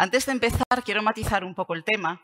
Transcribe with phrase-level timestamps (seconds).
[0.00, 2.22] Antes de empezar, quiero matizar un poco el tema.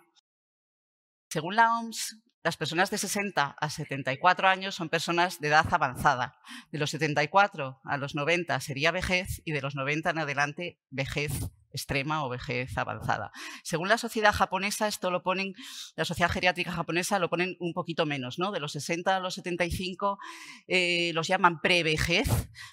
[1.29, 6.41] Según la OMS, las personas de 60 a 74 años son personas de edad avanzada.
[6.73, 11.33] De los 74 a los 90 sería vejez y de los 90 en adelante vejez
[11.77, 13.31] extrema o vejez avanzada.
[13.63, 15.55] Según la sociedad japonesa, esto lo ponen,
[15.95, 18.51] la sociedad geriátrica japonesa lo ponen un poquito menos, ¿no?
[18.51, 20.19] De los 60 a los 75
[20.69, 22.29] eh, los llaman prevejez,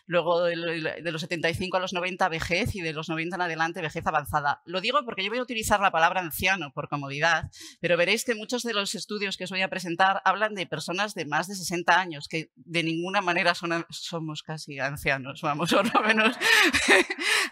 [0.06, 4.06] luego de, los 75 a los 90 vejez y de los 90 en adelante vejez
[4.08, 4.62] avanzada.
[4.66, 7.50] Lo digo porque yo voy a utilizar la palabra anciano por comodidad,
[7.80, 11.14] pero veréis que muchos de los estudios que os voy a presentar hablan de personas
[11.14, 13.54] de más de 60 años, que de ninguna manera
[13.90, 16.38] somos casi ancianos, vamos, o lo menos.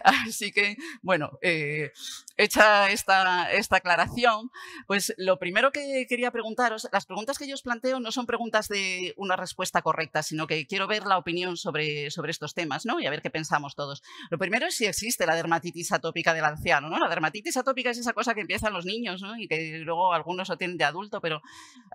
[0.28, 1.92] Así que, bueno, eh,
[2.36, 4.50] hecha esta, esta aclaración,
[4.86, 8.68] pues lo primero que quería preguntaros, las preguntas que yo os planteo no son preguntas
[8.68, 13.00] de una respuesta correcta, sino que quiero ver la opinión sobre, sobre estos temas ¿no?
[13.00, 14.02] y a ver qué pensamos todos.
[14.30, 16.88] Lo primero es si existe la dermatitis atópica del anciano.
[16.88, 16.98] ¿no?
[16.98, 20.48] La dermatitis atópica es esa cosa que empieza en los niños y que luego algunos
[20.48, 21.40] lo tienen de adulto, pero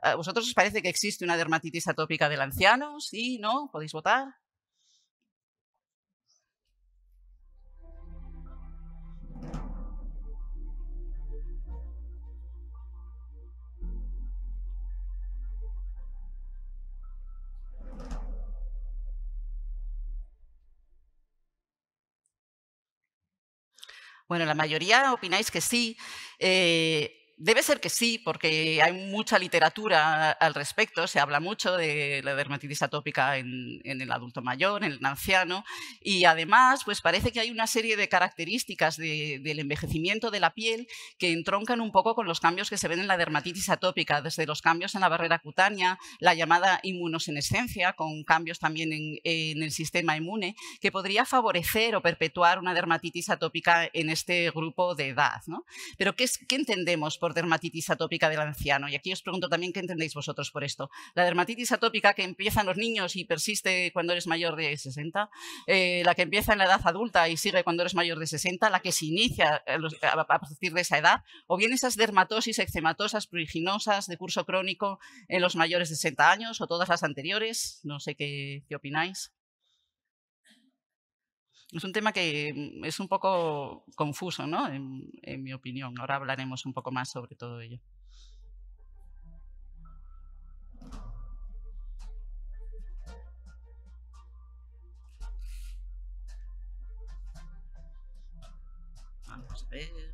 [0.02, 3.00] ¿a vosotros os parece que existe una dermatitis atópica del anciano?
[3.00, 3.38] ¿Sí?
[3.40, 3.70] ¿No?
[3.72, 4.47] ¿Podéis votar?
[24.28, 25.98] Bueno, la mayoría opináis que sí.
[26.40, 32.22] Eh, Debe ser que sí, porque hay mucha literatura al respecto, se habla mucho de
[32.24, 35.64] la dermatitis atópica en, el adulto mayor, en el anciano,
[36.02, 40.88] y además pues parece que hay una serie de características del envejecimiento de la piel
[41.20, 44.48] que entroncan un poco con los cambios que se ven en la dermatitis atópica, desde
[44.48, 50.18] los cambios en la barrera cutánea, la llamada inmunosenescencia, con cambios también en, el sistema
[50.18, 55.44] inmune, que podría favorecer o perpetuar una dermatitis atópica en este grupo de edad.
[55.46, 55.66] ¿no?
[56.00, 58.90] Pero ¿qué, qué entendemos dermatitis atópica del anciano.
[58.90, 60.90] Y aquí os pregunto también qué entendéis vosotros por esto.
[61.16, 65.30] La dermatitis atópica que empieza en los niños y persiste cuando eres mayor de 60,
[65.68, 68.70] eh, la que empieza en la edad adulta y sigue cuando eres mayor de 60,
[68.70, 69.64] la que se inicia
[70.02, 75.42] a partir de esa edad, o bien esas dermatosis eczematosas pruriginosas de curso crónico en
[75.42, 77.80] los mayores de 60 años, o todas las anteriores.
[77.84, 79.32] No sé qué opináis.
[81.72, 84.68] Es un tema que mm, es un poco confuso, ¿no?
[84.72, 86.00] En, mi opinión.
[86.00, 87.80] Ahora hablaremos un poco más sobre todo ello.
[99.28, 100.14] Vamos a ver.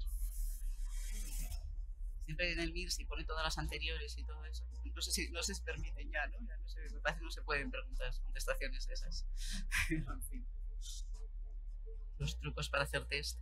[2.25, 4.63] Siempre en el MIR se pone todas las anteriores y todo eso.
[4.95, 6.39] No sé si no se permiten ya, ¿no?
[6.47, 9.27] Ya no sé, me parece que no se pueden preguntar contestaciones esas.
[9.89, 10.52] en fin
[12.23, 13.39] los trucos para hacer test.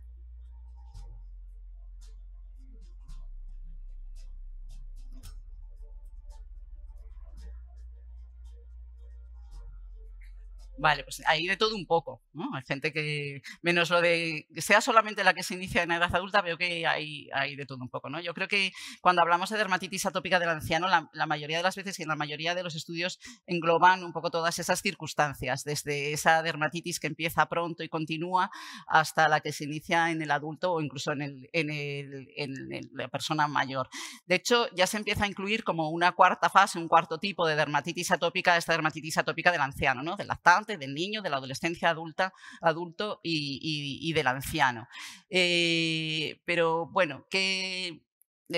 [10.82, 12.24] Vale, pues hay de todo un poco.
[12.32, 12.50] ¿no?
[12.56, 16.12] Hay gente que, menos lo de que sea solamente la que se inicia en edad
[16.12, 18.10] adulta, veo que hay, hay de todo un poco.
[18.10, 18.20] ¿no?
[18.20, 22.00] Yo creo que cuando hablamos de dermatitis atópica del anciano, la, mayoría de las veces
[22.00, 26.42] y en la mayoría de los estudios engloban un poco todas esas circunstancias, desde esa
[26.42, 28.50] dermatitis que empieza pronto y continúa
[28.88, 32.90] hasta la que se inicia en el adulto o incluso en, el, en, el, en
[32.92, 33.88] la persona mayor.
[34.26, 37.54] De hecho, ya se empieza a incluir como una cuarta fase, un cuarto tipo de
[37.54, 40.16] dermatitis atópica, esta dermatitis atópica del anciano, ¿no?
[40.16, 44.88] del lactante del niño, de la adolescencia adulta, adulto y, del anciano.
[45.30, 48.02] Eh, pero bueno, ¿qué,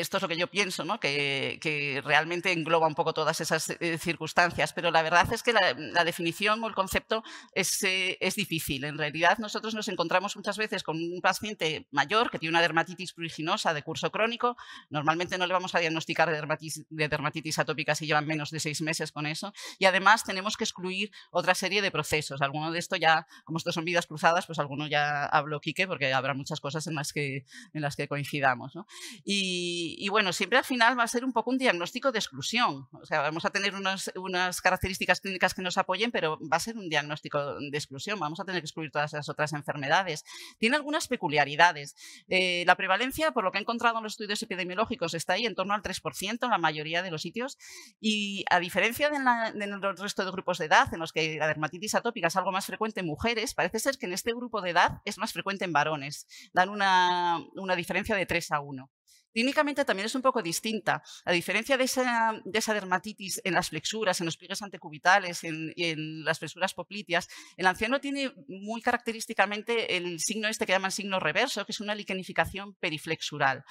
[0.00, 1.00] esto es lo que yo pienso, ¿no?
[1.00, 5.74] que, realmente engloba un poco todas esas eh, circunstancias, pero la verdad es que la,
[6.04, 7.22] definición o el concepto
[7.52, 8.84] es, eh, es, difícil.
[8.84, 13.12] En realidad nosotros nos encontramos muchas veces con un paciente mayor que tiene una dermatitis
[13.12, 14.56] pruriginosa de curso crónico,
[14.90, 18.60] normalmente no le vamos a diagnosticar de dermatitis, de dermatitis atópica si llevan menos de
[18.60, 22.42] seis meses con eso, y además tenemos que excluir otra serie de procesos.
[22.42, 26.12] Alguno de esto ya, como estos son vidas cruzadas, pues alguno ya habló Quique, porque
[26.12, 28.74] habrá muchas cosas en las que, en las que coincidamos.
[28.74, 28.86] ¿no?
[29.24, 32.88] Y, y, bueno, siempre al final va a ser un poco un diagnóstico de exclusión.
[32.92, 36.60] O sea, vamos a tener unas, unas, características clínicas que nos apoyen, pero va a
[36.60, 38.18] ser un diagnóstico de exclusión.
[38.18, 40.24] Vamos a tener que excluir todas las otras enfermedades.
[40.58, 41.96] Tiene algunas peculiaridades.
[42.28, 45.54] Eh, la prevalencia, por lo que he encontrado en los estudios epidemiológicos, está ahí en
[45.54, 47.58] torno al 3% en la mayoría de los sitios.
[48.00, 52.28] Y a diferencia de, resto de grupos de edad, en los que la dermatitis atópica
[52.28, 55.18] es algo más frecuente en mujeres, parece ser que en este grupo de edad es
[55.18, 56.26] más frecuente en varones.
[56.52, 58.90] Dan una, una diferencia de 3 a 1.
[59.32, 61.02] Clínicamente también es un poco distinta.
[61.24, 66.38] A diferencia de esa, dermatitis en las flexuras, en los pliegues antecubitales, en, en, las
[66.38, 71.72] flexuras popliteas, el anciano tiene muy característicamente el signo este que llaman signo reverso, que
[71.72, 73.64] es una liquenificación periflexural.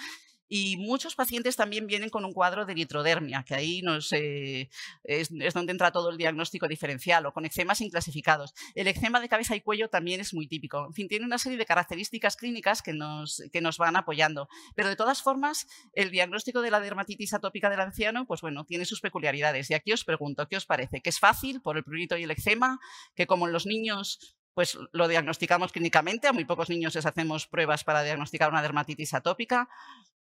[0.56, 3.82] Y muchos pacientes también vienen con un cuadro de eritrodermia, que ahí
[5.04, 8.54] es, donde entra todo el diagnóstico diferencial, o con eczemas inclasificados.
[8.76, 10.86] El eczema de cabeza y cuello también es muy típico.
[10.86, 14.48] En fin, tiene una serie de características clínicas que nos, que nos van apoyando.
[14.76, 18.86] Pero de todas formas, el diagnóstico de la dermatitis atópica del anciano, pues bueno, tiene
[18.86, 19.72] sus peculiaridades.
[19.72, 21.02] Y aquí os pregunto, ¿qué os parece?
[21.02, 22.80] ¿Que es fácil por el prurito y el eczema?
[23.16, 27.48] ¿Que como en los niños pues lo diagnosticamos clínicamente, a muy pocos niños les hacemos
[27.48, 29.70] pruebas para diagnosticar una dermatitis atópica,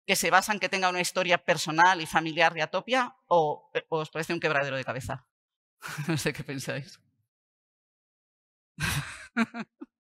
[0.06, 3.86] que se basan en que tenga una historia personal y familiar de atopia, o, eh,
[3.90, 5.26] o os parece un quebradero de cabeza.
[6.08, 7.00] no sé qué pensáis.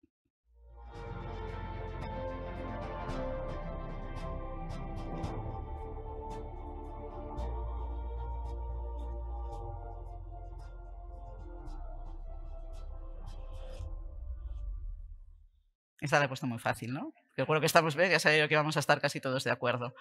[16.03, 17.13] Esta la he puesto muy fácil, ¿no?
[17.37, 19.95] Yo que estamos, ya sabía que vamos a estar casi todos de acuerdo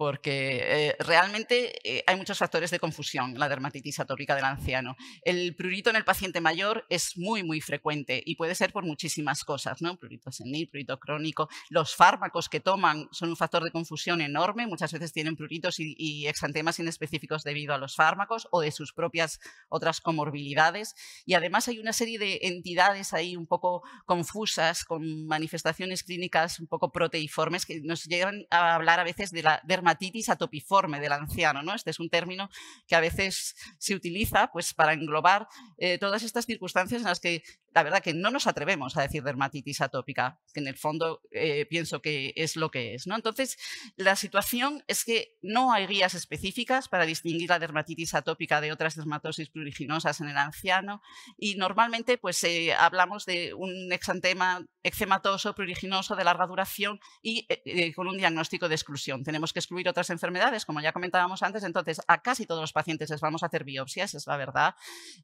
[0.00, 4.96] porque eh, realmente eh, hay muchos factores de confusión en la dermatitis atópica del anciano.
[5.20, 9.44] El prurito en el paciente mayor es muy, muy frecuente y puede ser por muchísimas
[9.44, 9.98] cosas, ¿no?
[9.98, 11.50] Prurito senil, prurito crónico.
[11.68, 14.66] Los fármacos que toman son un factor de confusión enorme.
[14.66, 19.38] Muchas veces tienen pruritos y, exantemas inespecíficos debido a los fármacos o de sus propias
[19.68, 20.94] otras comorbilidades.
[21.26, 26.68] Y además hay una serie de entidades ahí un poco confusas, con manifestaciones clínicas un
[26.68, 31.12] poco proteiformes que nos llevan a hablar a veces de la dermatitis dermatitis atopiforme del
[31.12, 31.62] anciano.
[31.62, 31.74] ¿no?
[31.74, 32.48] Este es un término
[32.86, 35.48] que a veces se utiliza pues, para englobar
[35.78, 39.22] eh, todas estas circunstancias en las que la verdad que no nos atrevemos a decir
[39.22, 43.06] dermatitis atópica, que en el fondo eh, pienso que es lo que es.
[43.06, 43.14] ¿no?
[43.14, 43.58] Entonces,
[43.96, 48.96] la situación es que no hay guías específicas para distinguir la dermatitis atópica de otras
[48.96, 51.02] dermatosis pruriginosas en el anciano
[51.36, 57.46] y normalmente pues, eh, hablamos de un exantema eczematoso pruriginoso de larga duración y
[57.92, 59.22] con un diagnóstico de exclusión.
[59.22, 63.10] Tenemos que excluir otras enfermedades, como ya comentábamos antes, entonces a casi todos los pacientes
[63.10, 64.74] les vamos a hacer biopsias, es la verdad.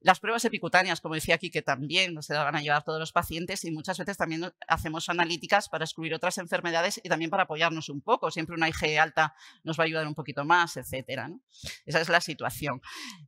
[0.00, 2.14] Las pruebas epicutáneas, como decía aquí, que también
[2.44, 6.38] van a llevar todos los pacientes y muchas veces también hacemos analíticas para excluir otras
[6.38, 8.31] enfermedades y también para apoyarnos un poco.
[8.31, 9.35] Siempre una IG alta
[9.65, 11.31] nos va a ayudar un poquito más, etcétera.
[11.85, 12.81] Esa es la situación.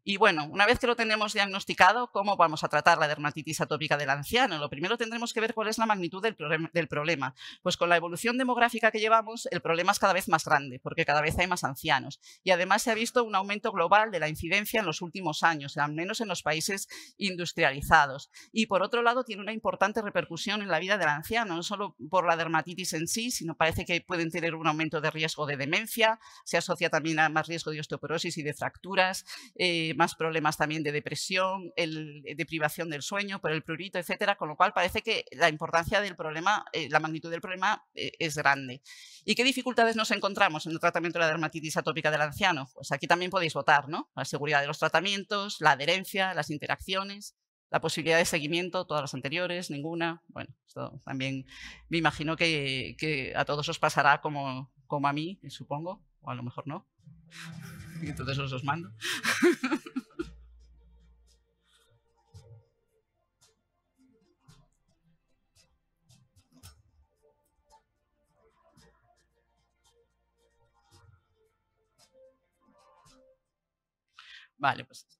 [0.04, 3.96] Y bueno, una vez que lo tenemos diagnosticado, ¿cómo vamos a tratar la dermatitis atópica
[3.96, 4.58] del anciano?
[4.58, 6.36] Lo primero tendremos que ver cuál es la magnitud del,
[6.72, 7.34] del problema.
[7.62, 11.04] Pues con la evolución demográfica que llevamos, el problema es cada vez más grande, porque
[11.04, 12.20] cada vez hay más ancianos.
[12.42, 15.76] Y además se ha visto un aumento global de la incidencia en los últimos años,
[15.76, 18.30] al menos en los países industrializados.
[18.52, 21.96] Y por otro lado, tiene una importante repercusión en la vida del anciano, no solo
[22.10, 25.56] por la dermatitis en sí, sino parece que pueden tener un aumento de riesgo de
[25.56, 29.24] demencia, se asocia también a más riesgo de osteoporosis y de fracturas,
[29.56, 34.48] eh, más problemas también de depresión, de privación del sueño por el prurito, etcétera, con
[34.48, 38.36] lo cual parece que la importancia del problema, eh, la magnitud del problema eh, es
[38.36, 38.82] grande.
[39.24, 42.68] ¿Y qué dificultades nos encontramos en el tratamiento de la dermatitis atópica del anciano?
[42.74, 44.10] Pues aquí también podéis votar, ¿no?
[44.14, 47.36] La seguridad de los tratamientos, la adherencia, las interacciones,
[47.70, 50.22] la posibilidad de seguimiento, todas las anteriores, ninguna.
[50.28, 51.46] Bueno, esto también
[51.88, 56.42] me imagino que, a todos os pasará como, como a mí, supongo, o a lo
[56.42, 56.86] mejor no.
[58.02, 58.90] Y entonces os os mando.
[74.58, 75.17] Vale, pues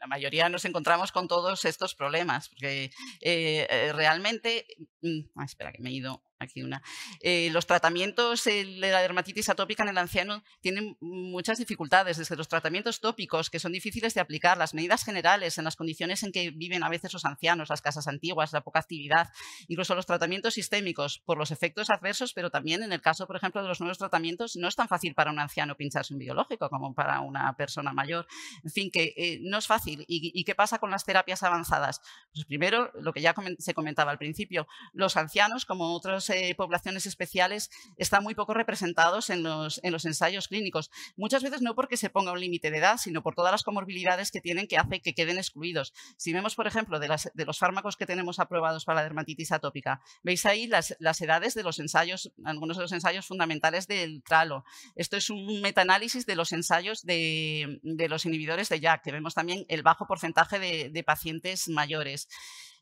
[0.00, 2.90] la mayoría nos encontramos con todos estos problemas, porque
[3.20, 4.66] eh, eh, realmente,
[5.02, 6.82] mm, ah, espera que me he ido aquí una.
[7.20, 12.48] Eh, los tratamientos de la dermatitis atópica en el anciano tienen muchas dificultades, desde los
[12.48, 16.50] tratamientos tópicos, que son difíciles de aplicar, las medidas generales en las condiciones en que
[16.50, 19.30] viven a veces los ancianos, las casas antiguas, la poca actividad,
[19.68, 23.62] incluso los tratamientos sistémicos por los efectos adversos, pero también en el caso, por ejemplo,
[23.62, 26.94] de los nuevos tratamientos, no es tan fácil para un anciano pincharse un biológico como
[26.94, 28.26] para una persona mayor.
[28.62, 30.04] En fin, que eh, no es fácil.
[30.08, 32.00] ¿Y, qué pasa con las terapias avanzadas?
[32.32, 37.06] Pues primero, lo que ya se comentaba al principio, los ancianos, como otros eh, poblaciones
[37.06, 40.90] especiales están muy poco representados en los, en los ensayos clínicos.
[41.16, 44.30] Muchas veces no porque se ponga un límite de edad, sino por todas las comorbilidades
[44.30, 45.92] que tienen que hace que queden excluidos.
[46.16, 49.52] Si vemos, por ejemplo, de, las, de los fármacos que tenemos aprobados para la dermatitis
[49.52, 54.64] atópica, veis ahí las, edades de los ensayos, algunos de los ensayos fundamentales del tralo.
[54.94, 59.34] Esto es un metaanálisis de los ensayos de, de los inhibidores de JAK, que vemos
[59.34, 62.28] también el bajo porcentaje de, de pacientes mayores.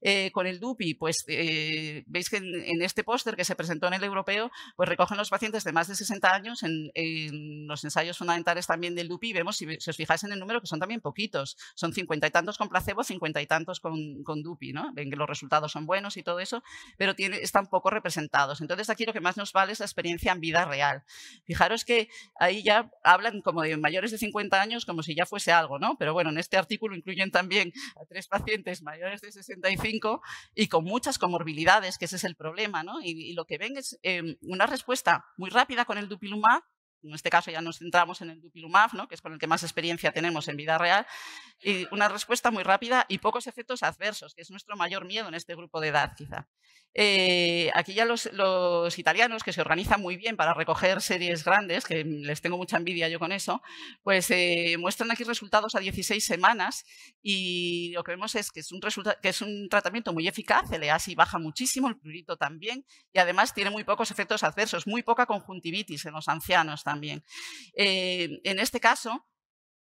[0.06, 3.94] Eh, con el DUPI, pues eh, veis que en, este póster que se presentó en
[3.94, 8.66] el europeo, pues recogen los pacientes de más de 60 años en, los ensayos fundamentales
[8.66, 9.32] también del DUPI.
[9.32, 11.56] Vemos, si, os fijáis en el número, que son también poquitos.
[11.75, 14.75] Son cincuenta y tantos con placebo, cincuenta y tantos con, DUPI.
[14.75, 14.92] ¿no?
[14.92, 16.62] Ven que los resultados son buenos y todo eso,
[16.99, 18.61] pero están poco representados.
[18.61, 21.02] Entonces aquí lo que más nos vale es la experiencia en vida real.
[21.44, 25.50] Fijaros que ahí ya hablan como de mayores de 50 años como si ya fuese
[25.50, 25.96] algo, ¿no?
[25.99, 29.93] Pero bueno, en este artículo incluyen también a tres pacientes mayores de 65
[30.54, 33.00] y con muchas comorbilidades, que ese es el problema, ¿no?
[33.02, 36.62] Y, lo que ven es em, una respuesta muy rápida con el dupilumab,
[37.04, 39.08] en este caso ya nos centramos en el dupilumab, ¿no?
[39.08, 41.06] que es con el que más experiencia tenemos en vida real,
[41.62, 45.34] y una respuesta muy rápida y pocos efectos adversos, que es nuestro mayor miedo en
[45.34, 46.49] este grupo de edad, quizá.
[46.96, 48.28] Eh, aquí ya los,
[48.99, 53.08] italianos, que se organizan muy bien para recoger series grandes, que les tengo mucha envidia
[53.08, 53.62] yo con eso,
[54.04, 56.84] pues eh, muestran aquí resultados a 16 semanas
[57.20, 60.84] y lo que vemos es que es un, que es un tratamiento muy eficaz, el
[60.84, 65.26] EASI baja muchísimo, el prurito también, y además tiene muy pocos efectos adversos, muy poca
[65.26, 66.93] conjuntivitis en los ancianos también.
[67.76, 69.26] Eh, en este caso,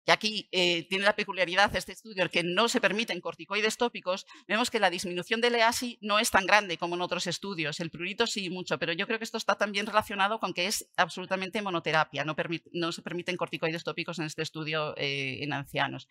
[0.09, 4.71] y aquí eh, tiene la peculiaridad este estudio que no se permiten corticoides tópicos, vemos
[4.71, 8.25] que la disminución del EASI no es tan grande como en otros estudios, el prurito
[8.25, 12.25] sí mucho, pero yo creo que esto está también relacionado con que es absolutamente monoterapia,
[12.25, 16.07] no, se permiten corticoides tópicos en este estudio eh, en ancianos.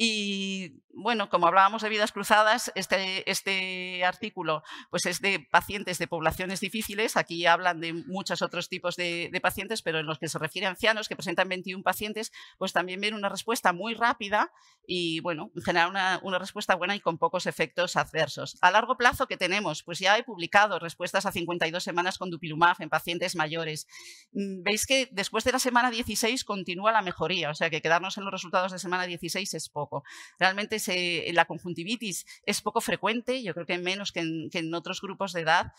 [0.00, 6.06] Y bueno, como hablábamos de vidas cruzadas, este, este, artículo pues es de pacientes de
[6.06, 7.16] poblaciones difíciles.
[7.16, 10.70] Aquí hablan de muchos otros tipos de, pacientes, pero en los que se refiere a
[10.70, 14.52] ancianos que presentan 21 pacientes, pues también ven una respuesta muy rápida
[14.86, 18.56] y bueno, en general una, una, respuesta buena y con pocos efectos adversos.
[18.60, 19.82] A largo plazo, ¿qué tenemos?
[19.82, 23.88] Pues ya he publicado respuestas a 52 semanas con dupilumab en pacientes mayores.
[24.32, 28.16] Mm, veis que después de la semana 16 continúa la mejoría, o sea que quedarnos
[28.16, 29.87] en los resultados de semana 16 es poco.
[30.38, 30.78] Realmente
[31.32, 34.20] la conjuntivitis es poco frecuente, yo creo que menos que
[34.52, 35.72] en otros grupos de edad,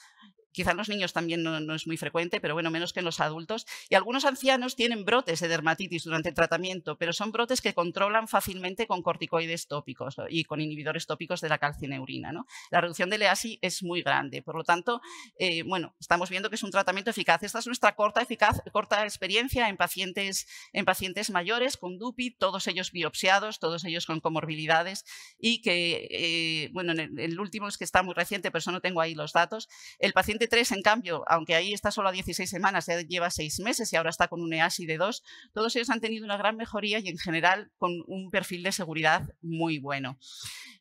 [0.51, 3.19] Quizá en los niños también no, es muy frecuente, pero bueno, menos que en los
[3.19, 3.65] adultos.
[3.89, 8.27] Y algunos ancianos tienen brotes de dermatitis durante el tratamiento, pero son brotes que controlan
[8.27, 12.31] fácilmente con corticoides tópicos y con inhibidores tópicos de la calcineurina.
[12.31, 12.47] ¿no?
[12.71, 15.01] La reducción del EASI es muy grande, por lo tanto,
[15.37, 17.43] eh, bueno, estamos viendo que es un tratamiento eficaz.
[17.43, 22.67] Esta es nuestra corta, eficaz, corta experiencia en pacientes, en pacientes mayores con DUPI, todos
[22.67, 25.05] ellos biopsiados, todos ellos con comorbilidades
[25.39, 28.81] y que, eh, bueno, el, el último es que está muy reciente, pero eso no
[28.81, 29.69] tengo ahí los datos.
[29.99, 33.59] El paciente 3, en cambio, aunque ahí está solo a 16 semanas, ya lleva 6
[33.59, 36.55] meses y ahora está con un EASI de 2, todos ellos han tenido una gran
[36.55, 40.17] mejoría y en general con un perfil de seguridad muy bueno.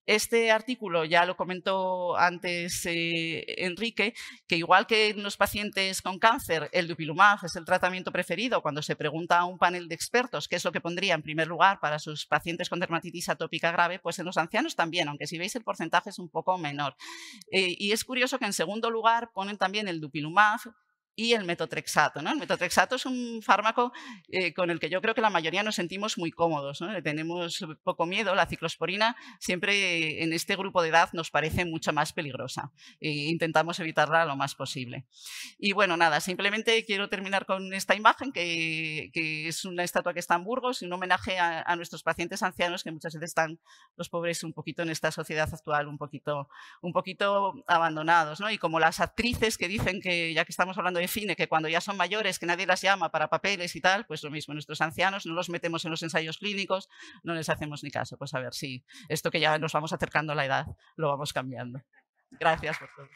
[0.09, 4.15] Este artículo ya lo comentó antes eh, Enrique,
[4.47, 8.81] que igual que en los pacientes con cáncer, el dupilumab es el tratamiento preferido cuando
[8.81, 11.79] se pregunta a un panel de expertos qué es lo que pondría en primer lugar
[11.79, 15.55] para sus pacientes con dermatitis atópica grave, pues en los ancianos también, aunque si veis
[15.57, 16.97] el porcentaje es un poco menor.
[17.53, 20.61] Eh, y es curioso que en segundo lugar ponen también el dupilumab,
[21.19, 22.23] y el metotrexato.
[22.23, 22.31] ¿no?
[22.31, 23.93] El metotrexato es un fármaco
[24.29, 27.03] eh, con el que yo creo que la mayoría nos sentimos muy cómodos, ¿no?
[27.03, 28.37] tenemos poco miedo.
[28.37, 32.71] La ciclosporina siempre en este grupo de edad nos parece mucho más peligrosa
[33.01, 35.07] e intentamos evitarla lo más posible.
[35.59, 40.37] Y bueno, nada, simplemente quiero terminar con esta imagen que, es una estatua que está
[40.37, 43.59] en Burgos y un homenaje a, nuestros pacientes ancianos que muchas veces están
[43.97, 46.49] los pobres un poquito en esta sociedad actual, un poquito,
[46.81, 48.39] un poquito abandonados.
[48.39, 48.51] ¿no?
[48.53, 51.69] Y como las actrices que dicen que, ya que estamos hablando de define que cuando
[51.69, 54.81] ya son mayores, que nadie las llama para papeles y tal, pues lo mismo, nuestros
[54.83, 56.89] ancianos no los metemos en los ensayos clínicos,
[57.23, 58.19] no les hacemos ni caso.
[58.19, 61.33] Pues a ver si esto que ya nos vamos acercando a la edad lo vamos
[61.33, 61.81] cambiando.
[62.31, 63.09] Gracias por todo.